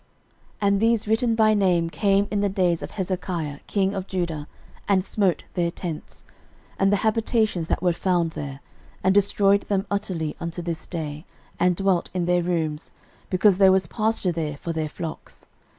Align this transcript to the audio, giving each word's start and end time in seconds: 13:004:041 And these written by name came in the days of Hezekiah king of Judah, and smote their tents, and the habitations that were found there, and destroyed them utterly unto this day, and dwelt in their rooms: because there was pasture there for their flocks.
13:004:041 0.63 0.67
And 0.67 0.79
these 0.79 1.07
written 1.07 1.35
by 1.35 1.53
name 1.53 1.87
came 1.91 2.27
in 2.31 2.39
the 2.41 2.49
days 2.49 2.81
of 2.81 2.89
Hezekiah 2.89 3.59
king 3.67 3.93
of 3.93 4.07
Judah, 4.07 4.47
and 4.87 5.03
smote 5.03 5.43
their 5.53 5.69
tents, 5.69 6.23
and 6.79 6.91
the 6.91 6.95
habitations 7.05 7.67
that 7.67 7.83
were 7.83 7.93
found 7.93 8.31
there, 8.31 8.61
and 9.03 9.13
destroyed 9.13 9.61
them 9.69 9.85
utterly 9.91 10.35
unto 10.39 10.63
this 10.63 10.87
day, 10.87 11.23
and 11.59 11.75
dwelt 11.75 12.09
in 12.15 12.25
their 12.25 12.41
rooms: 12.41 12.89
because 13.29 13.59
there 13.59 13.71
was 13.71 13.85
pasture 13.85 14.31
there 14.31 14.57
for 14.57 14.73
their 14.73 14.89
flocks. 14.89 15.45